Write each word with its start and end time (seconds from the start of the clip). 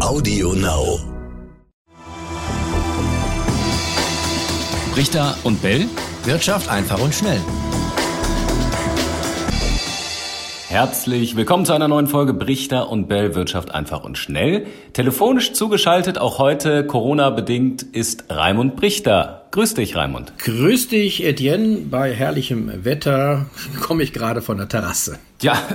Audio 0.00 0.52
Now. 0.52 1.00
Richter 4.96 5.36
und 5.42 5.60
Bell. 5.60 5.86
Wirtschaft 6.24 6.70
einfach 6.70 7.00
und 7.00 7.12
schnell. 7.12 7.40
Herzlich 10.68 11.34
willkommen 11.34 11.66
zu 11.66 11.72
einer 11.72 11.88
neuen 11.88 12.06
Folge 12.06 12.32
Brichter 12.32 12.88
und 12.90 13.08
Bell 13.08 13.34
Wirtschaft 13.34 13.74
einfach 13.74 14.04
und 14.04 14.16
schnell. 14.16 14.66
Telefonisch 14.92 15.52
zugeschaltet, 15.52 16.18
auch 16.18 16.38
heute 16.38 16.86
Corona-bedingt, 16.86 17.82
ist 17.82 18.26
Raimund 18.30 18.76
Brichter. 18.76 19.46
Grüß 19.50 19.74
dich, 19.74 19.96
Raimund. 19.96 20.32
Grüß 20.38 20.88
dich, 20.88 21.24
Etienne. 21.24 21.78
Bei 21.90 22.14
herrlichem 22.14 22.84
Wetter 22.84 23.46
komme 23.80 24.04
ich 24.04 24.12
gerade 24.12 24.42
von 24.42 24.58
der 24.58 24.68
Terrasse. 24.68 25.18
Ja, 25.42 25.58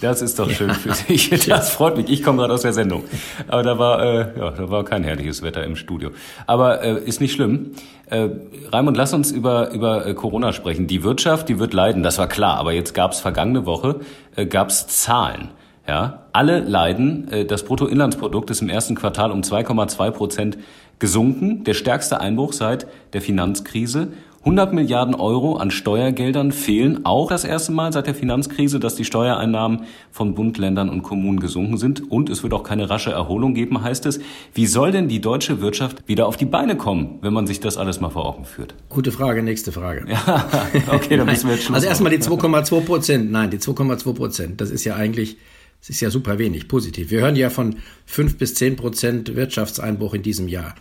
das 0.00 0.22
ist 0.22 0.38
doch 0.38 0.50
schön 0.50 0.68
ja. 0.68 0.74
für 0.74 1.04
dich. 1.06 1.30
Das 1.48 1.70
freut 1.70 1.96
mich. 1.96 2.08
Ich 2.08 2.22
komme 2.22 2.38
gerade 2.38 2.54
aus 2.54 2.62
der 2.62 2.72
Sendung. 2.72 3.04
Aber 3.48 3.62
da 3.62 3.78
war, 3.78 4.02
äh, 4.02 4.38
ja, 4.38 4.50
da 4.50 4.70
war 4.70 4.84
kein 4.84 5.04
herrliches 5.04 5.42
Wetter 5.42 5.64
im 5.64 5.76
Studio. 5.76 6.10
Aber 6.46 6.82
äh, 6.82 7.00
ist 7.04 7.20
nicht 7.20 7.32
schlimm. 7.32 7.72
Äh, 8.10 8.28
Raimund, 8.72 8.96
lass 8.96 9.14
uns 9.14 9.30
über, 9.30 9.70
über 9.72 10.06
äh, 10.06 10.14
Corona 10.14 10.52
sprechen. 10.52 10.86
Die 10.86 11.02
Wirtschaft, 11.02 11.48
die 11.48 11.58
wird 11.58 11.72
leiden, 11.74 12.02
das 12.02 12.18
war 12.18 12.28
klar. 12.28 12.58
Aber 12.58 12.72
jetzt 12.72 12.94
gab 12.94 13.12
es 13.12 13.20
vergangene 13.20 13.66
Woche, 13.66 14.00
äh, 14.36 14.46
gab 14.46 14.68
es 14.68 14.86
Zahlen. 14.88 15.50
Ja, 15.86 16.24
alle 16.32 16.60
leiden. 16.60 17.30
Äh, 17.30 17.44
das 17.44 17.64
Bruttoinlandsprodukt 17.64 18.50
ist 18.50 18.62
im 18.62 18.68
ersten 18.68 18.94
Quartal 18.94 19.30
um 19.30 19.40
2,2 19.40 20.10
Prozent 20.10 20.58
gesunken. 20.98 21.64
Der 21.64 21.74
stärkste 21.74 22.20
Einbruch 22.20 22.52
seit 22.52 22.86
der 23.12 23.20
Finanzkrise. 23.20 24.08
100 24.44 24.74
Milliarden 24.74 25.14
Euro 25.14 25.56
an 25.56 25.70
Steuergeldern 25.70 26.52
fehlen 26.52 27.06
auch 27.06 27.30
das 27.30 27.44
erste 27.44 27.72
Mal 27.72 27.94
seit 27.94 28.06
der 28.06 28.14
Finanzkrise, 28.14 28.78
dass 28.78 28.94
die 28.94 29.06
Steuereinnahmen 29.06 29.84
von 30.10 30.34
Bund, 30.34 30.58
Ländern 30.58 30.90
und 30.90 31.02
Kommunen 31.02 31.40
gesunken 31.40 31.78
sind. 31.78 32.10
Und 32.10 32.28
es 32.28 32.42
wird 32.42 32.52
auch 32.52 32.62
keine 32.62 32.90
rasche 32.90 33.10
Erholung 33.10 33.54
geben, 33.54 33.82
heißt 33.82 34.04
es. 34.04 34.20
Wie 34.52 34.66
soll 34.66 34.92
denn 34.92 35.08
die 35.08 35.22
deutsche 35.22 35.62
Wirtschaft 35.62 36.06
wieder 36.06 36.26
auf 36.26 36.36
die 36.36 36.44
Beine 36.44 36.76
kommen, 36.76 37.20
wenn 37.22 37.32
man 37.32 37.46
sich 37.46 37.60
das 37.60 37.78
alles 37.78 38.02
mal 38.02 38.10
vor 38.10 38.26
Augen 38.26 38.44
führt? 38.44 38.74
Gute 38.90 39.12
Frage, 39.12 39.42
nächste 39.42 39.72
Frage. 39.72 40.04
Ja, 40.10 40.46
okay, 40.92 41.16
dann 41.16 41.26
müssen 41.26 41.48
wir 41.48 41.54
jetzt 41.54 41.64
Schluss 41.64 41.76
Also 41.76 41.86
erstmal 41.86 42.12
die 42.12 42.22
2,2 42.22 42.80
Prozent. 42.82 43.32
Nein, 43.32 43.48
die 43.48 43.58
2,2 43.58 44.12
Prozent. 44.12 44.60
Das 44.60 44.70
ist 44.70 44.84
ja 44.84 44.94
eigentlich, 44.94 45.38
das 45.80 45.88
ist 45.88 46.00
ja 46.02 46.10
super 46.10 46.38
wenig, 46.38 46.68
positiv. 46.68 47.10
Wir 47.10 47.22
hören 47.22 47.36
ja 47.36 47.48
von 47.48 47.76
5 48.04 48.36
bis 48.36 48.54
10 48.56 48.76
Prozent 48.76 49.36
Wirtschaftseinbruch 49.36 50.12
in 50.12 50.22
diesem 50.22 50.48
Jahr. 50.48 50.74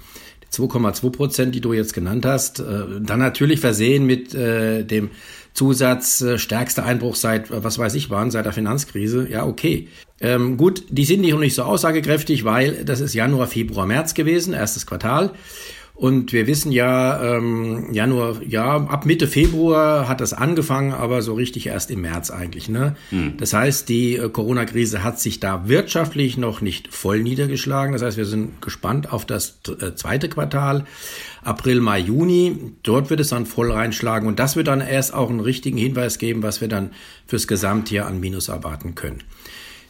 2,2 0.53 1.09
Prozent, 1.09 1.55
die 1.55 1.61
du 1.61 1.73
jetzt 1.73 1.93
genannt 1.93 2.25
hast, 2.25 2.59
äh, 2.59 2.63
dann 3.01 3.19
natürlich 3.19 3.59
versehen 3.59 4.05
mit 4.05 4.35
äh, 4.35 4.83
dem 4.83 5.09
Zusatz 5.53 6.21
äh, 6.21 6.37
stärkster 6.37 6.85
Einbruch 6.85 7.15
seit, 7.15 7.49
was 7.51 7.79
weiß 7.79 7.95
ich 7.95 8.09
wann, 8.09 8.31
seit 8.31 8.45
der 8.45 8.53
Finanzkrise. 8.53 9.27
Ja, 9.29 9.45
okay. 9.45 9.87
Ähm, 10.21 10.57
gut, 10.57 10.83
die 10.89 11.05
sind 11.05 11.21
nicht 11.21 11.33
noch 11.33 11.39
nicht 11.39 11.55
so 11.55 11.63
aussagekräftig, 11.63 12.43
weil 12.43 12.85
das 12.85 12.99
ist 12.99 13.13
Januar, 13.13 13.47
Februar, 13.47 13.87
März 13.87 14.13
gewesen, 14.13 14.53
erstes 14.53 14.85
Quartal. 14.85 15.31
Und 15.95 16.33
wir 16.33 16.47
wissen 16.47 16.71
ja, 16.71 17.37
ähm, 17.37 17.93
Januar, 17.93 18.41
ja, 18.41 18.77
ab 18.77 19.05
Mitte 19.05 19.27
Februar 19.27 20.07
hat 20.07 20.21
das 20.21 20.33
angefangen, 20.33 20.91
aber 20.91 21.21
so 21.21 21.35
richtig 21.35 21.67
erst 21.67 21.91
im 21.91 22.01
März 22.01 22.31
eigentlich. 22.31 22.67
Ne? 22.67 22.95
Mhm. 23.11 23.37
Das 23.37 23.53
heißt, 23.53 23.87
die 23.89 24.15
äh, 24.15 24.27
Corona-Krise 24.27 25.03
hat 25.03 25.19
sich 25.19 25.39
da 25.39 25.67
wirtschaftlich 25.67 26.35
noch 26.35 26.61
nicht 26.61 26.91
voll 26.91 27.21
niedergeschlagen. 27.21 27.93
Das 27.93 28.01
heißt, 28.01 28.17
wir 28.17 28.25
sind 28.25 28.59
gespannt 28.59 29.13
auf 29.13 29.25
das 29.25 29.59
äh, 29.67 29.93
zweite 29.93 30.29
Quartal, 30.29 30.85
April, 31.43 31.79
Mai, 31.79 31.99
Juni. 31.99 32.73
Dort 32.81 33.11
wird 33.11 33.19
es 33.19 33.29
dann 33.29 33.45
voll 33.45 33.71
reinschlagen 33.71 34.27
und 34.27 34.39
das 34.39 34.55
wird 34.55 34.67
dann 34.67 34.81
erst 34.81 35.13
auch 35.13 35.29
einen 35.29 35.41
richtigen 35.41 35.77
Hinweis 35.77 36.17
geben, 36.17 36.41
was 36.41 36.59
wir 36.59 36.69
dann 36.69 36.89
fürs 37.27 37.47
Gesamtjahr 37.47 38.07
an 38.07 38.19
Minus 38.19 38.47
erwarten 38.47 38.95
können. 38.95 39.19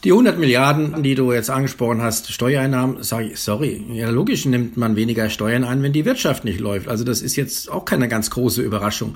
Die 0.04 0.12
100 0.12 0.38
Milliarden, 0.38 1.02
die 1.02 1.16
du 1.16 1.32
jetzt 1.32 1.50
angesprochen 1.50 2.02
hast, 2.02 2.30
Steuereinnahmen, 2.30 3.04
sage 3.04 3.28
ich, 3.28 3.40
sorry, 3.40 3.82
ja 3.94 4.10
logisch 4.10 4.46
nimmt 4.46 4.76
man 4.76 4.98
weniger 4.98 5.30
Steuern 5.30 5.64
ein, 5.64 5.82
wenn 5.82 5.94
die 5.94 6.04
Wirtschaft 6.04 6.44
nicht 6.44 6.60
läuft. 6.60 6.90
Also 6.90 7.06
das 7.06 7.22
ist 7.22 7.38
jetzt 7.38 7.72
auch 7.72 7.86
keine 7.86 8.10
ganz 8.10 8.30
große 8.30 8.62
Überraschung. 8.62 9.16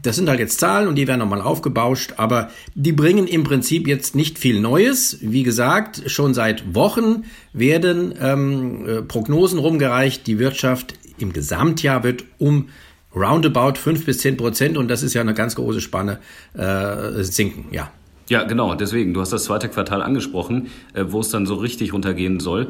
Das 0.00 0.16
sind 0.16 0.30
halt 0.30 0.40
jetzt 0.40 0.58
Zahlen 0.58 0.88
und 0.88 0.94
die 0.94 1.06
werden 1.06 1.18
nochmal 1.18 1.42
aufgebauscht, 1.42 2.14
aber 2.16 2.50
die 2.74 2.92
bringen 2.92 3.26
im 3.26 3.44
Prinzip 3.44 3.86
jetzt 3.86 4.14
nicht 4.14 4.38
viel 4.38 4.58
Neues. 4.58 5.18
Wie 5.20 5.42
gesagt, 5.42 6.04
schon 6.06 6.32
seit 6.32 6.74
Wochen 6.74 7.24
werden 7.52 8.14
ähm, 8.18 8.88
äh, 8.88 9.02
Prognosen 9.02 9.58
rumgereicht, 9.58 10.26
die 10.26 10.38
Wirtschaft 10.38 10.94
im 11.18 11.34
Gesamtjahr 11.34 12.04
wird 12.04 12.24
um 12.38 12.70
roundabout 13.14 13.74
fünf 13.74 14.06
bis 14.06 14.20
zehn 14.20 14.38
Prozent 14.38 14.78
und 14.78 14.88
das 14.88 15.02
ist 15.02 15.12
ja 15.12 15.20
eine 15.20 15.34
ganz 15.34 15.56
große 15.56 15.82
Spanne 15.82 16.20
äh, 16.54 17.22
sinken, 17.22 17.66
ja. 17.70 17.92
Ja, 18.32 18.44
genau, 18.44 18.74
deswegen. 18.74 19.12
Du 19.12 19.20
hast 19.20 19.34
das 19.34 19.44
zweite 19.44 19.68
Quartal 19.68 20.00
angesprochen, 20.00 20.68
äh, 20.94 21.04
wo 21.06 21.20
es 21.20 21.28
dann 21.28 21.44
so 21.44 21.56
richtig 21.56 21.92
runtergehen 21.92 22.40
soll. 22.40 22.68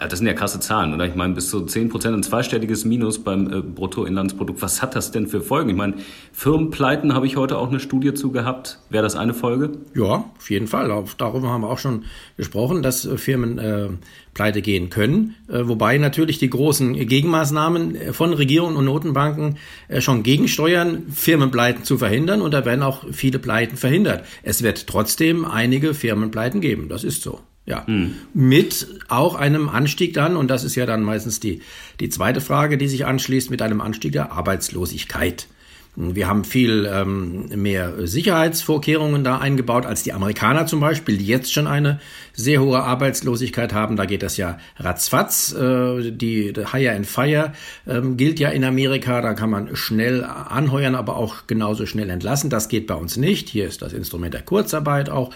Äh, 0.00 0.08
das 0.08 0.18
sind 0.18 0.28
ja 0.28 0.34
krasse 0.34 0.60
Zahlen, 0.60 0.94
oder? 0.94 1.06
Ich 1.06 1.14
meine, 1.14 1.34
bis 1.34 1.50
zu 1.50 1.64
10 1.64 1.88
Prozent 1.88 2.16
ein 2.16 2.22
zweistelliges 2.22 2.84
Minus 2.84 3.22
beim 3.22 3.52
äh, 3.52 3.60
Bruttoinlandsprodukt. 3.60 4.62
Was 4.62 4.82
hat 4.82 4.94
das 4.94 5.10
denn 5.10 5.26
für 5.26 5.40
Folgen? 5.40 5.70
Ich 5.70 5.76
meine, 5.76 5.94
Firmenpleiten 6.32 7.14
habe 7.14 7.26
ich 7.26 7.36
heute 7.36 7.58
auch 7.58 7.68
eine 7.68 7.80
Studie 7.80 8.14
zu 8.14 8.30
gehabt. 8.30 8.78
Wäre 8.90 9.02
das 9.02 9.16
eine 9.16 9.34
Folge? 9.34 9.72
Ja, 9.94 10.30
auf 10.36 10.50
jeden 10.50 10.66
Fall. 10.66 10.88
Darüber 11.18 11.48
haben 11.50 11.62
wir 11.62 11.70
auch 11.70 11.78
schon 11.78 12.04
gesprochen, 12.36 12.82
dass 12.82 13.08
Firmen 13.16 13.58
äh, 13.58 13.88
pleite 14.34 14.62
gehen 14.62 14.90
können. 14.90 15.34
Äh, 15.48 15.68
wobei 15.68 15.98
natürlich 15.98 16.38
die 16.38 16.50
großen 16.50 16.94
Gegenmaßnahmen 16.94 17.94
äh, 17.96 18.12
von 18.12 18.32
Regierungen 18.32 18.76
und 18.76 18.84
Notenbanken 18.84 19.58
äh, 19.88 20.00
schon 20.00 20.22
gegensteuern, 20.22 21.06
Firmenpleiten 21.12 21.84
zu 21.84 21.98
verhindern. 21.98 22.40
Und 22.40 22.52
da 22.54 22.64
werden 22.64 22.82
auch 22.82 23.04
viele 23.12 23.38
Pleiten 23.38 23.76
verhindert. 23.76 24.24
Es 24.42 24.62
wird 24.62 24.86
trotzdem 24.86 25.44
einige 25.44 25.94
Firmenpleiten 25.94 26.60
geben. 26.60 26.88
Das 26.88 27.04
ist 27.04 27.22
so. 27.22 27.40
Ja, 27.72 27.86
hm. 27.86 28.16
mit 28.34 28.86
auch 29.08 29.34
einem 29.34 29.70
Anstieg 29.70 30.12
dann, 30.12 30.36
und 30.36 30.48
das 30.48 30.62
ist 30.62 30.74
ja 30.74 30.84
dann 30.84 31.02
meistens 31.02 31.40
die, 31.40 31.62
die 32.00 32.10
zweite 32.10 32.42
Frage, 32.42 32.76
die 32.76 32.86
sich 32.86 33.06
anschließt, 33.06 33.50
mit 33.50 33.62
einem 33.62 33.80
Anstieg 33.80 34.12
der 34.12 34.30
Arbeitslosigkeit. 34.30 35.46
Wir 35.94 36.26
haben 36.26 36.44
viel 36.44 36.88
ähm, 36.90 37.48
mehr 37.54 38.06
Sicherheitsvorkehrungen 38.06 39.24
da 39.24 39.36
eingebaut 39.36 39.84
als 39.84 40.02
die 40.02 40.14
Amerikaner 40.14 40.64
zum 40.64 40.80
Beispiel, 40.80 41.18
die 41.18 41.26
jetzt 41.26 41.52
schon 41.52 41.66
eine 41.66 42.00
sehr 42.32 42.62
hohe 42.62 42.82
Arbeitslosigkeit 42.82 43.74
haben. 43.74 43.96
Da 43.96 44.06
geht 44.06 44.22
das 44.22 44.38
ja 44.38 44.56
ratzfatz. 44.78 45.52
Äh, 45.52 46.10
die, 46.10 46.54
Hire 46.72 46.94
and 46.94 47.06
Fire 47.06 47.52
ähm, 47.86 48.16
gilt 48.16 48.40
ja 48.40 48.48
in 48.48 48.64
Amerika. 48.64 49.20
Da 49.20 49.34
kann 49.34 49.50
man 49.50 49.76
schnell 49.76 50.24
anheuern, 50.24 50.94
aber 50.94 51.18
auch 51.18 51.46
genauso 51.46 51.84
schnell 51.84 52.08
entlassen. 52.08 52.48
Das 52.48 52.70
geht 52.70 52.86
bei 52.86 52.94
uns 52.94 53.18
nicht. 53.18 53.50
Hier 53.50 53.68
ist 53.68 53.82
das 53.82 53.92
Instrument 53.92 54.32
der 54.32 54.42
Kurzarbeit 54.42 55.10
auch, 55.10 55.28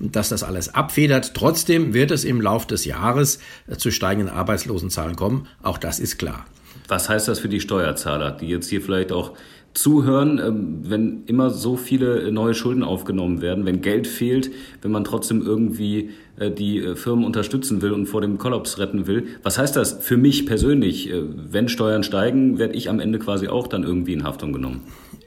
dass 0.00 0.28
das 0.28 0.42
alles 0.42 0.74
abfedert. 0.74 1.34
Trotzdem 1.34 1.94
wird 1.94 2.10
es 2.10 2.24
im 2.24 2.40
Lauf 2.40 2.66
des 2.66 2.84
Jahres 2.84 3.38
äh, 3.68 3.76
zu 3.76 3.92
steigenden 3.92 4.34
Arbeitslosenzahlen 4.34 5.14
kommen. 5.14 5.46
Auch 5.62 5.78
das 5.78 6.00
ist 6.00 6.18
klar. 6.18 6.46
Was 6.88 7.08
heißt 7.08 7.28
das 7.28 7.38
für 7.38 7.48
die 7.48 7.60
Steuerzahler, 7.60 8.32
die 8.32 8.48
jetzt 8.48 8.68
hier 8.68 8.82
vielleicht 8.82 9.12
auch 9.12 9.36
zuhören, 9.74 10.40
ähm, 10.44 10.78
wenn 10.82 11.22
immer 11.26 11.50
so 11.50 11.76
viele 11.76 12.32
neue 12.32 12.54
Schulden 12.54 12.82
aufgenommen 12.82 13.40
werden, 13.40 13.66
wenn 13.66 13.82
Geld 13.82 14.06
fehlt, 14.06 14.50
wenn 14.82 14.90
man 14.90 15.04
trotzdem 15.04 15.42
irgendwie 15.42 16.10
äh, 16.40 16.50
die 16.50 16.78
äh, 16.78 16.96
Firmen 16.96 17.24
unterstützen 17.24 17.80
will 17.82 17.92
und 17.92 18.06
vor 18.06 18.20
dem 18.20 18.38
Kollaps 18.38 18.78
retten 18.78 19.06
will. 19.06 19.26
Was 19.42 19.58
heißt 19.58 19.76
das 19.76 19.98
für 20.00 20.16
mich 20.16 20.46
persönlich? 20.46 21.10
Äh, 21.10 21.22
wenn 21.50 21.68
Steuern 21.68 22.02
steigen, 22.02 22.58
werde 22.58 22.74
ich 22.74 22.88
am 22.88 22.98
Ende 22.98 23.18
quasi 23.18 23.46
auch 23.46 23.68
dann 23.68 23.84
irgendwie 23.84 24.14
in 24.14 24.24
Haftung 24.24 24.52
genommen. 24.52 24.80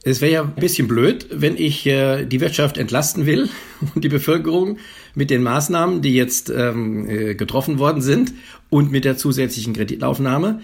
Es 0.04 0.20
wäre 0.20 0.34
ja 0.34 0.42
ein 0.42 0.56
bisschen 0.56 0.90
blöd, 0.90 1.28
wenn 1.32 1.56
ich 1.56 1.84
die 1.84 2.42
Wirtschaft 2.42 2.78
entlasten 2.78 3.26
will 3.26 3.48
und 3.96 4.04
die 4.04 4.10
Bevölkerung 4.10 4.78
mit 5.16 5.30
den 5.30 5.42
Maßnahmen, 5.44 6.02
die 6.02 6.14
jetzt 6.14 6.50
ähm, 6.50 7.38
getroffen 7.38 7.80
worden 7.80 8.02
sind 8.02 8.34
und 8.70 8.92
mit 8.92 9.06
der 9.06 9.16
zusätzlichen 9.16 9.74
Kreditaufnahme 9.74 10.60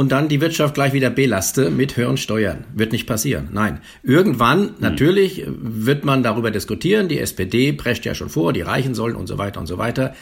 und 0.00 0.12
dann 0.12 0.28
die 0.28 0.40
Wirtschaft 0.40 0.72
gleich 0.72 0.94
wieder 0.94 1.10
belaste 1.10 1.68
mit 1.68 1.98
höheren 1.98 2.16
Steuern. 2.16 2.64
Wird 2.72 2.92
nicht 2.92 3.06
passieren. 3.06 3.50
Nein. 3.52 3.82
Irgendwann, 4.02 4.68
hm. 4.68 4.74
natürlich, 4.78 5.44
wird 5.46 6.06
man 6.06 6.22
darüber 6.22 6.50
diskutieren. 6.50 7.08
Die 7.08 7.18
SPD 7.18 7.74
prescht 7.74 8.06
ja 8.06 8.14
schon 8.14 8.30
vor, 8.30 8.54
die 8.54 8.62
reichen 8.62 8.94
sollen 8.94 9.14
und 9.14 9.26
so 9.26 9.36
weiter 9.36 9.60
und 9.60 9.66
so 9.66 9.76
weiter. 9.76 10.14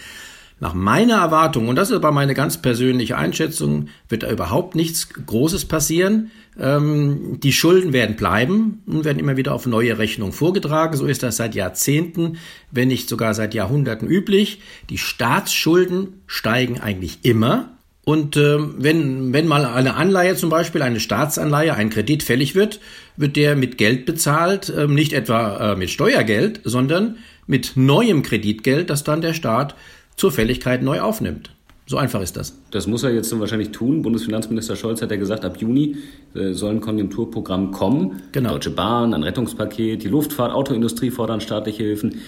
Nach 0.58 0.74
meiner 0.74 1.18
Erwartung, 1.18 1.68
und 1.68 1.76
das 1.76 1.90
ist 1.90 1.94
aber 1.94 2.10
meine 2.10 2.34
ganz 2.34 2.60
persönliche 2.60 3.16
Einschätzung, 3.16 3.90
wird 4.08 4.24
da 4.24 4.30
überhaupt 4.32 4.74
nichts 4.74 5.10
Großes 5.10 5.66
passieren. 5.66 6.32
Ähm, 6.58 7.38
die 7.40 7.52
Schulden 7.52 7.92
werden 7.92 8.16
bleiben 8.16 8.82
und 8.84 9.04
werden 9.04 9.20
immer 9.20 9.36
wieder 9.36 9.54
auf 9.54 9.66
neue 9.66 9.96
Rechnungen 9.96 10.32
vorgetragen. 10.32 10.96
So 10.96 11.06
ist 11.06 11.22
das 11.22 11.36
seit 11.36 11.54
Jahrzehnten, 11.54 12.38
wenn 12.72 12.88
nicht 12.88 13.08
sogar 13.08 13.32
seit 13.32 13.54
Jahrhunderten 13.54 14.08
üblich. 14.08 14.60
Die 14.90 14.98
Staatsschulden 14.98 16.14
steigen 16.26 16.80
eigentlich 16.80 17.20
immer. 17.22 17.77
Und 18.08 18.38
äh, 18.38 18.56
wenn, 18.58 19.34
wenn 19.34 19.46
mal 19.46 19.66
eine 19.66 19.96
Anleihe 19.96 20.34
zum 20.34 20.48
Beispiel, 20.48 20.80
eine 20.80 20.98
Staatsanleihe, 20.98 21.74
ein 21.74 21.90
Kredit 21.90 22.22
fällig 22.22 22.54
wird, 22.54 22.80
wird 23.18 23.36
der 23.36 23.54
mit 23.54 23.76
Geld 23.76 24.06
bezahlt, 24.06 24.70
äh, 24.70 24.86
nicht 24.86 25.12
etwa 25.12 25.72
äh, 25.72 25.76
mit 25.76 25.90
Steuergeld, 25.90 26.62
sondern 26.64 27.16
mit 27.46 27.72
neuem 27.74 28.22
Kreditgeld, 28.22 28.88
das 28.88 29.04
dann 29.04 29.20
der 29.20 29.34
Staat 29.34 29.74
zur 30.16 30.32
Fälligkeit 30.32 30.82
neu 30.82 31.02
aufnimmt. 31.02 31.50
So 31.84 31.98
einfach 31.98 32.22
ist 32.22 32.38
das. 32.38 32.58
Das 32.70 32.86
muss 32.86 33.02
er 33.02 33.12
jetzt 33.12 33.38
wahrscheinlich 33.40 33.72
tun. 33.72 34.00
Bundesfinanzminister 34.00 34.76
Scholz 34.76 35.02
hat 35.02 35.10
ja 35.10 35.18
gesagt, 35.18 35.44
ab 35.44 35.58
Juni 35.58 35.96
äh, 36.34 36.52
soll 36.52 36.76
ein 36.76 36.80
Konjunkturprogramm 36.80 37.72
kommen. 37.72 38.22
Genau. 38.32 38.52
Deutsche 38.52 38.70
Bahn, 38.70 39.12
ein 39.12 39.22
Rettungspaket, 39.22 40.02
die 40.02 40.08
Luftfahrt, 40.08 40.52
Autoindustrie 40.52 41.10
fordern 41.10 41.42
staatliche 41.42 41.82
Hilfen. 41.82 42.22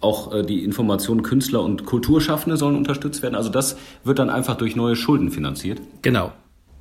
Auch 0.00 0.32
äh, 0.32 0.42
die 0.42 0.64
Informationen 0.64 1.22
Künstler 1.22 1.62
und 1.62 1.84
Kulturschaffende 1.84 2.56
sollen 2.56 2.76
unterstützt 2.76 3.22
werden. 3.22 3.34
Also 3.34 3.48
das 3.48 3.76
wird 4.04 4.18
dann 4.18 4.30
einfach 4.30 4.56
durch 4.56 4.76
neue 4.76 4.96
Schulden 4.96 5.30
finanziert. 5.30 5.80
Genau. 6.02 6.32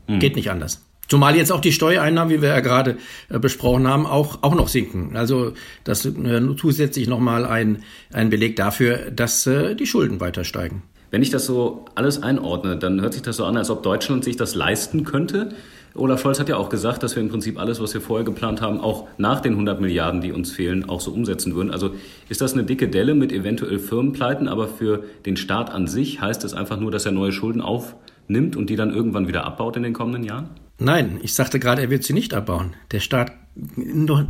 Hm. 0.07 0.19
Geht 0.19 0.35
nicht 0.35 0.51
anders. 0.51 0.81
Zumal 1.07 1.37
jetzt 1.37 1.51
auch 1.51 1.61
die 1.61 1.71
Steuereinnahmen, 1.71 2.33
wie 2.33 2.41
wir 2.41 2.49
ja 2.49 2.59
gerade 2.59 2.97
äh, 3.29 3.39
besprochen 3.39 3.87
haben, 3.87 4.05
auch, 4.05 4.39
auch 4.41 4.55
noch 4.55 4.67
sinken. 4.67 5.15
Also 5.15 5.53
das 5.83 6.05
ist 6.05 6.17
äh, 6.17 6.55
zusätzlich 6.57 7.07
nochmal 7.07 7.45
ein, 7.45 7.83
ein 8.11 8.29
Beleg 8.29 8.55
dafür, 8.57 9.11
dass 9.11 9.47
äh, 9.47 9.75
die 9.75 9.85
Schulden 9.85 10.19
weiter 10.19 10.43
steigen. 10.43 10.83
Wenn 11.09 11.21
ich 11.21 11.29
das 11.29 11.45
so 11.45 11.85
alles 11.95 12.21
einordne, 12.21 12.77
dann 12.77 12.99
hört 12.99 13.13
sich 13.13 13.21
das 13.21 13.37
so 13.37 13.45
an, 13.45 13.55
als 13.55 13.69
ob 13.69 13.81
Deutschland 13.83 14.25
sich 14.25 14.35
das 14.35 14.55
leisten 14.55 15.05
könnte. 15.05 15.55
Olaf 15.97 16.21
Scholz 16.21 16.39
hat 16.39 16.49
ja 16.49 16.57
auch 16.57 16.69
gesagt, 16.69 17.03
dass 17.03 17.15
wir 17.15 17.23
im 17.23 17.29
Prinzip 17.29 17.59
alles, 17.59 17.81
was 17.81 17.93
wir 17.93 18.01
vorher 18.01 18.25
geplant 18.25 18.61
haben, 18.61 18.79
auch 18.79 19.07
nach 19.17 19.39
den 19.41 19.53
100 19.53 19.81
Milliarden, 19.81 20.21
die 20.21 20.31
uns 20.31 20.51
fehlen, 20.51 20.87
auch 20.87 21.01
so 21.01 21.11
umsetzen 21.11 21.55
würden. 21.55 21.71
Also 21.71 21.91
ist 22.29 22.41
das 22.41 22.53
eine 22.53 22.63
dicke 22.63 22.87
Delle 22.87 23.15
mit 23.15 23.31
eventuell 23.31 23.79
Firmenpleiten, 23.79 24.47
aber 24.47 24.67
für 24.67 25.03
den 25.25 25.37
Staat 25.37 25.71
an 25.71 25.87
sich 25.87 26.21
heißt 26.21 26.43
es 26.43 26.53
einfach 26.53 26.79
nur, 26.79 26.91
dass 26.91 27.05
er 27.05 27.11
neue 27.11 27.31
Schulden 27.31 27.61
aufnimmt 27.61 28.55
und 28.55 28.69
die 28.69 28.75
dann 28.75 28.93
irgendwann 28.93 29.27
wieder 29.27 29.45
abbaut 29.45 29.75
in 29.77 29.83
den 29.83 29.93
kommenden 29.93 30.23
Jahren? 30.23 30.49
Nein, 30.79 31.19
ich 31.23 31.33
sagte 31.33 31.59
gerade, 31.59 31.81
er 31.81 31.89
wird 31.89 32.03
sie 32.03 32.13
nicht 32.13 32.33
abbauen. 32.33 32.73
Der 32.91 32.99
Staat, 32.99 33.31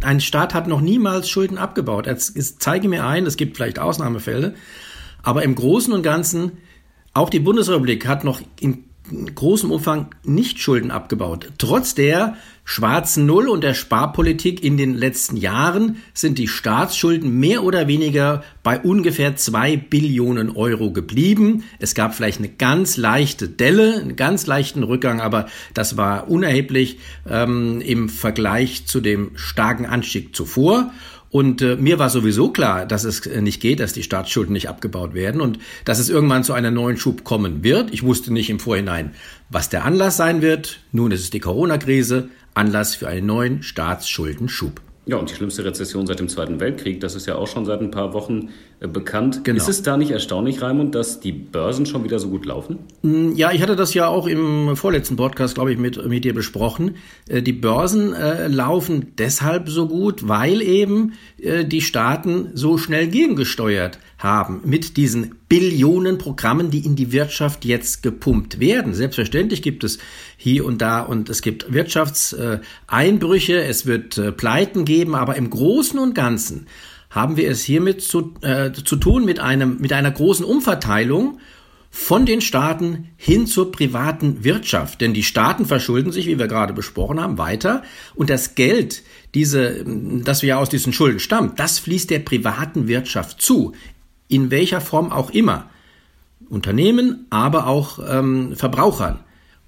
ein 0.02 0.22
Staat 0.22 0.54
hat 0.54 0.68
noch 0.68 0.80
niemals 0.80 1.30
Schulden 1.30 1.58
abgebaut. 1.58 2.08
Jetzt 2.08 2.62
zeige 2.62 2.88
mir 2.88 3.06
ein, 3.06 3.26
es 3.26 3.36
gibt 3.36 3.58
vielleicht 3.58 3.80
Ausnahmefälle, 3.80 4.54
aber 5.24 5.44
im 5.44 5.56
Großen 5.56 5.94
und 5.94 6.04
Ganzen, 6.04 6.54
auch 7.14 7.30
die 7.30 7.40
Bundesrepublik 7.40 8.08
hat 8.08 8.24
noch 8.24 8.40
in 8.60 8.87
großem 9.36 9.72
Umfang 9.72 10.08
nicht 10.24 10.60
Schulden 10.60 10.92
abgebaut. 10.92 11.52
Trotz 11.58 11.96
der 11.96 12.36
schwarzen 12.64 13.26
Null 13.26 13.48
und 13.48 13.64
der 13.64 13.74
Sparpolitik 13.74 14.62
in 14.62 14.76
den 14.76 14.94
letzten 14.94 15.38
Jahren 15.38 15.98
sind 16.14 16.38
die 16.38 16.50
Staatsschulden 16.50 17.32
mehr 17.32 17.64
oder 17.64 17.88
weniger 17.88 18.44
bei 18.62 18.80
ungefähr 18.80 19.38
zwei 19.38 19.78
Billionen 19.78 20.50
Euro 20.50 20.92
geblieben. 20.92 21.64
Es 21.80 21.96
gab 21.96 22.14
vielleicht 22.14 22.40
eine 22.40 22.50
ganz 22.50 22.98
leichte 22.98 23.48
Delle, 23.48 23.96
einen 24.02 24.18
ganz 24.18 24.48
leichten 24.48 24.84
Rückgang, 24.84 25.22
aber 25.22 25.48
das 25.74 25.96
war 25.96 26.30
unerheblich 26.30 27.00
ähm, 27.30 27.80
im 27.80 28.10
Vergleich 28.10 28.86
zu 28.86 29.00
dem 29.00 29.32
starken 29.36 29.86
Anstieg 29.86 30.36
zuvor. 30.36 30.92
Und 31.30 31.62
äh, 31.62 31.76
mir 31.76 32.00
war 32.00 32.10
sowieso 32.10 32.50
klar, 32.50 32.86
dass 32.86 33.04
es 33.04 33.26
äh, 33.26 33.42
nicht 33.42 33.62
geht, 33.62 33.80
dass 33.80 33.94
die 33.94 34.04
Staatsschulden 34.04 34.54
nicht 34.54 34.70
abgebaut 34.70 35.14
werden 35.14 35.42
und 35.42 35.60
dass 35.86 36.00
es 36.00 36.10
irgendwann 36.10 36.44
zu 36.44 36.54
einer 36.54 36.72
neuen 36.72 36.98
Schub 36.98 37.24
kommen 37.24 37.64
wird. 37.64 37.94
Ich 37.94 38.04
wusste 38.04 38.32
nicht 38.32 38.50
im 38.50 38.60
Vorhinein, 38.60 39.14
was 39.50 39.70
der 39.70 39.86
Anlass 39.86 40.18
sein 40.18 40.42
wird. 40.42 40.80
Nun 40.92 41.12
ist 41.12 41.22
es 41.22 41.30
die 41.30 41.40
Corona-Krise, 41.40 42.30
Anlass 42.54 42.96
für 42.96 43.08
einen 43.08 43.28
neuen 43.28 43.64
Staatsschuldenschub. 43.64 44.82
Ja, 45.06 45.16
und 45.16 45.30
die 45.30 45.36
schlimmste 45.36 45.64
Rezession 45.64 46.06
seit 46.06 46.20
dem 46.20 46.28
Zweiten 46.28 46.60
Weltkrieg, 46.60 47.00
das 47.00 47.16
ist 47.16 47.28
ja 47.28 47.36
auch 47.36 47.48
schon 47.48 47.66
seit 47.66 47.80
ein 47.80 47.92
paar 47.92 48.14
Wochen 48.14 48.50
bekannt. 48.80 49.44
Genau. 49.44 49.58
Ist 49.58 49.70
es 49.70 49.82
da 49.82 49.98
nicht 49.98 50.12
erstaunlich, 50.12 50.62
Raimund, 50.62 50.94
dass 50.94 51.20
die 51.20 51.32
Börsen 51.32 51.88
schon 51.88 52.04
wieder 52.04 52.20
so 52.20 52.30
gut 52.30 52.46
laufen? 52.46 52.80
Mm, 53.02 53.32
ja, 53.34 53.52
ich 53.52 53.62
hatte 53.62 53.76
das 53.76 53.94
ja 53.96 54.08
auch 54.08 54.28
im 54.28 54.76
vorletzten 54.76 55.16
Podcast, 55.16 55.56
glaube 55.56 55.72
ich, 55.72 55.80
mit, 55.80 56.06
mit 56.08 56.24
dir 56.24 56.36
besprochen. 56.36 56.96
Äh, 57.28 57.42
die 57.42 57.54
Börsen 57.54 58.14
äh, 58.14 58.48
laufen 58.48 59.14
deshalb 59.18 59.70
so 59.70 59.88
gut, 59.88 60.28
weil 60.28 60.62
eben 60.62 61.14
äh, 61.40 61.66
die 61.66 61.82
Staaten 61.82 62.52
so 62.54 62.78
schnell 62.78 63.08
gegengesteuert 63.08 63.98
haben 64.20 64.62
mit 64.64 64.98
diesen 64.98 65.36
Billionen 65.50 66.18
Programmen, 66.18 66.70
die 66.70 66.86
in 66.86 66.96
die 66.96 67.12
Wirtschaft 67.12 67.66
jetzt 67.66 68.04
gepumpt 68.04 68.60
werden. 68.60 68.94
Selbstverständlich 68.94 69.62
gibt 69.64 69.84
es 69.84 69.98
hier 70.38 70.66
und 70.66 70.82
da 70.82 71.02
und 71.02 71.30
es 71.30 71.42
gibt 71.42 71.74
Wirtschaftseinbrüche, 71.74 73.64
es 73.64 73.88
wird 73.88 74.20
äh, 74.20 74.32
Pleiten 74.32 74.86
geben, 74.86 75.16
aber 75.16 75.36
im 75.36 75.50
Großen 75.50 75.98
und 75.98 76.14
Ganzen 76.14 76.68
haben 77.18 77.36
wir 77.36 77.50
es 77.50 77.64
hiermit 77.64 78.02
zu, 78.02 78.34
äh, 78.42 78.72
zu 78.72 78.96
tun 78.96 79.26
mit 79.26 79.40
einem, 79.40 79.78
mit 79.80 79.92
einer 79.92 80.12
großen 80.12 80.46
Umverteilung 80.46 81.40
von 81.90 82.26
den 82.26 82.42
Staaten 82.42 83.10
hin 83.18 83.48
zur 83.48 83.72
privaten 83.72 84.44
Wirtschaft. 84.44 85.02
Denn 85.02 85.14
die 85.14 85.24
Staaten 85.24 85.66
verschulden 85.66 86.12
sich, 86.12 86.28
wie 86.28 86.38
wir 86.38 86.48
gerade 86.48 86.74
besprochen 86.74 87.20
haben, 87.20 87.38
weiter. 87.38 87.82
Und 88.14 88.30
das 88.30 88.56
Geld, 88.56 89.04
diese, 89.34 89.84
das 90.24 90.42
ja 90.44 90.58
aus 90.58 90.70
diesen 90.70 90.94
Schulden 90.94 91.20
stammt, 91.20 91.60
das 91.60 91.80
fließt 91.80 92.10
der 92.10 92.20
privaten 92.20 92.88
Wirtschaft 92.88 93.42
zu 93.42 93.74
in 94.28 94.52
welcher 94.52 94.82
Form 94.82 95.12
auch 95.12 95.32
immer. 95.32 95.70
Unternehmen, 96.50 97.26
aber 97.30 97.68
auch 97.68 98.00
ähm, 98.08 98.56
Verbrauchern. 98.56 99.20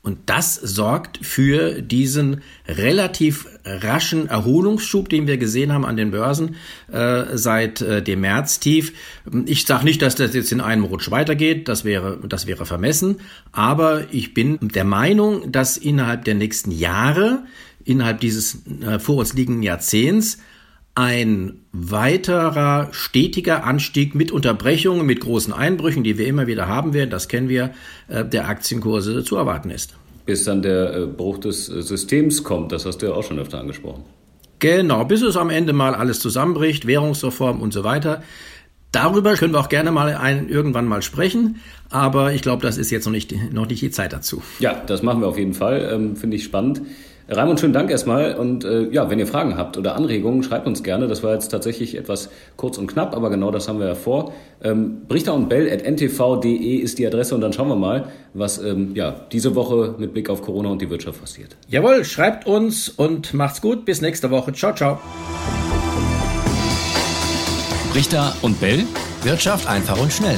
Und 0.02 0.18
das 0.28 0.56
sorgt 0.56 1.20
für 1.22 1.82
diesen 1.82 2.42
relativ 2.68 3.48
raschen 3.66 4.28
Erholungsschub, 4.30 5.10
den 5.10 5.28
wir 5.28 5.38
gesehen 5.38 5.74
haben 5.74 5.86
an 5.86 5.98
den 5.98 6.12
Börsen 6.12 6.56
äh, 6.90 7.26
seit 7.34 7.82
äh, 7.82 8.02
dem 8.02 8.22
Märztief. 8.22 8.94
Ich 9.46 9.66
sage 9.66 9.84
nicht, 9.84 10.02
dass 10.02 10.16
das 10.16 10.34
jetzt 10.34 10.54
in 10.54 10.62
einem 10.62 10.86
Rutsch 10.86 11.12
weitergeht, 11.12 11.68
das 11.68 11.84
wäre, 11.84 12.18
das 12.28 12.48
wäre 12.48 12.66
vermessen, 12.66 13.18
aber 13.52 14.06
ich 14.12 14.34
bin 14.34 14.58
der 14.62 14.86
Meinung, 14.86 15.52
dass 15.52 15.76
innerhalb 15.76 16.24
der 16.24 16.36
nächsten 16.36 16.72
Jahre, 16.72 17.44
innerhalb 17.84 18.22
dieses 18.22 18.60
äh, 18.82 19.00
vor 19.00 19.18
uns 19.18 19.34
liegenden 19.34 19.64
Jahrzehnts, 19.64 20.38
ein 20.96 21.62
weiterer 21.72 22.90
stetiger 22.92 23.64
Anstieg 23.64 24.16
mit 24.16 24.32
Unterbrechungen, 24.32 25.06
mit 25.06 25.22
großen 25.22 25.54
Einbrüchen, 25.54 26.04
die 26.04 26.18
wir 26.18 26.28
immer 26.28 26.48
wieder 26.48 26.68
haben 26.68 26.94
werden, 26.94 27.10
das 27.10 27.28
kennen 27.28 27.50
wir, 27.50 27.72
äh, 28.08 28.26
der 28.26 28.50
Aktienkurse 28.50 29.24
zu 29.24 29.36
erwarten 29.38 29.70
ist. 29.70 29.96
Bis 30.26 30.44
dann 30.44 30.62
der 30.62 30.94
äh, 30.96 31.06
Bruch 31.06 31.40
des 31.40 31.70
äh, 31.70 31.82
Systems 31.82 32.44
kommt, 32.44 32.72
das 32.72 32.86
hast 32.86 32.98
du 32.98 33.08
ja 33.08 33.14
auch 33.14 33.24
schon 33.24 33.40
öfter 33.40 33.60
angesprochen. 33.60 34.04
Genau, 34.60 35.06
bis 35.06 35.22
es 35.22 35.38
am 35.38 35.50
Ende 35.50 35.72
mal 35.72 35.96
alles 35.96 36.20
zusammenbricht, 36.20 36.86
Währungsreform 36.86 37.62
und 37.62 37.74
so 37.74 37.84
weiter. 37.86 38.22
Darüber 38.92 39.36
können 39.36 39.54
wir 39.54 39.60
auch 39.60 39.70
gerne 39.70 39.92
mal 39.92 40.16
ein, 40.16 40.50
irgendwann 40.50 40.86
mal 40.86 41.02
sprechen, 41.02 41.62
aber 41.90 42.34
ich 42.34 42.42
glaube, 42.42 42.64
das 42.64 42.78
ist 42.78 42.90
jetzt 42.90 43.06
noch 43.06 43.12
nicht, 43.12 43.54
noch 43.54 43.68
nicht 43.68 43.82
die 43.82 43.92
Zeit 43.92 44.14
dazu. 44.14 44.42
Ja, 44.60 44.84
das 44.86 45.04
machen 45.04 45.22
wir 45.22 45.28
auf 45.28 45.38
jeden 45.38 45.54
Fall, 45.54 45.90
ähm, 45.94 46.16
finde 46.16 46.38
ich 46.38 46.44
spannend. 46.44 46.82
Raimund, 47.32 47.60
schönen 47.60 47.74
Dank 47.74 47.92
erstmal. 47.92 48.36
Und 48.36 48.66
äh, 48.66 48.90
ja, 48.90 49.10
wenn 49.10 49.20
ihr 49.20 49.28
Fragen 49.28 49.58
habt 49.58 49.78
oder 49.78 49.96
Anregungen, 49.96 50.44
schreibt 50.44 50.68
uns 50.68 50.84
gerne. 50.84 51.08
Das 51.08 51.24
war 51.24 51.34
jetzt 51.34 51.50
tatsächlich 51.50 51.96
etwas 51.96 52.30
kurz 52.58 52.78
und 52.78 52.88
knapp, 52.88 53.16
aber 53.16 53.30
genau 53.30 53.52
das 53.52 53.68
haben 53.68 53.80
wir 53.80 53.88
ja 53.88 53.96
vor. 53.96 54.34
Ähm, 54.64 55.02
Brichter 55.08 55.34
und 55.34 55.48
Bell 55.48 55.72
at 55.72 55.84
ntv.de 55.84 56.76
ist 56.76 56.98
die 56.98 57.06
Adresse 57.06 57.36
und 57.36 57.42
dann 57.42 57.54
schauen 57.54 57.70
wir 57.70 57.76
mal, 57.76 58.08
was 58.34 58.58
ähm, 58.58 58.92
ja, 58.96 59.16
diese 59.32 59.56
Woche 59.56 59.96
mit 59.98 60.14
Blick 60.14 60.30
auf 60.30 60.42
Corona 60.42 60.70
und 60.70 60.82
die 60.82 60.90
Wirtschaft 60.90 61.22
passiert. 61.22 61.56
Jawohl, 61.68 62.04
schreibt 62.04 62.48
uns 62.48 62.90
und 62.90 63.34
macht's 63.34 63.62
gut. 63.62 63.86
Bis 63.86 64.02
nächste 64.02 64.32
Woche. 64.32 64.52
Ciao, 64.54 64.74
ciao. 64.74 65.00
Brichter 67.94 68.34
und 68.42 68.60
Bell. 68.60 68.84
Wirtschaft 69.24 69.68
einfach 69.68 70.00
und 70.02 70.12
schnell. 70.12 70.38